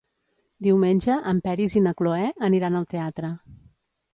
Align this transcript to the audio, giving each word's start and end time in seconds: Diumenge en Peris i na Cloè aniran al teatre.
Diumenge 0.67 1.17
en 1.33 1.41
Peris 1.49 1.75
i 1.81 1.83
na 1.89 1.93
Cloè 2.01 2.25
aniran 2.49 2.81
al 2.81 2.89
teatre. 2.95 3.31